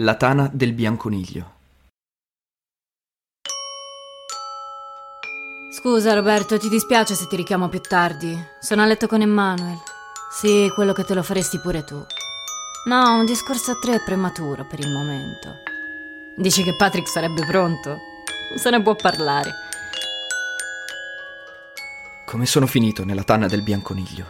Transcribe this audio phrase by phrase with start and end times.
[0.00, 1.54] La tana del bianconiglio.
[5.72, 8.38] Scusa Roberto, ti dispiace se ti richiamo più tardi.
[8.60, 9.78] Sono a letto con Emmanuel.
[10.30, 12.04] Sì, quello che te lo faresti pure tu.
[12.88, 15.54] No, un discorso a tre è prematuro per il momento.
[16.36, 17.96] Dici che Patrick sarebbe pronto?
[18.54, 19.50] Se ne può parlare.
[22.26, 24.26] Come sono finito nella tana del bianconiglio?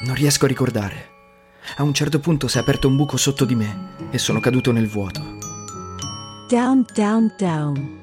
[0.00, 1.15] Non riesco a ricordare.
[1.74, 4.72] A un certo punto si è aperto un buco sotto di me e sono caduto
[4.72, 5.20] nel vuoto.
[6.48, 7.98] Down, down, down.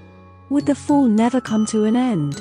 [0.50, 2.36] Would the fall never come to an end?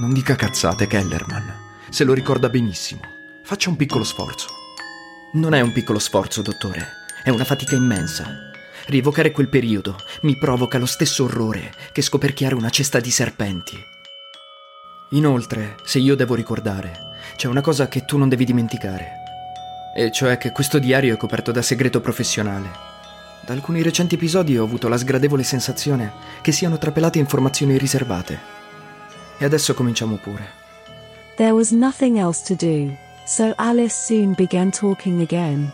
[0.00, 1.52] Non dica cazzate, Kellerman.
[1.90, 3.00] Se lo ricorda benissimo.
[3.44, 4.46] Faccia un piccolo sforzo.
[5.34, 6.86] Non è un piccolo sforzo, dottore.
[7.22, 8.24] È una fatica immensa.
[8.86, 13.76] Rievocare quel periodo mi provoca lo stesso orrore che scoperchiare una cesta di serpenti.
[15.10, 19.27] Inoltre, se io devo ricordare, c'è una cosa che tu non devi dimenticare.
[19.98, 22.70] E cioè che questo diario è coperto da segreto professionale.
[23.44, 28.38] Da alcuni recenti episodi ho avuto la sgradevole sensazione che siano trapelate informazioni riservate.
[29.38, 30.48] E adesso cominciamo pure.
[31.34, 35.68] There was nothing else to do, so Alice soon began talking again.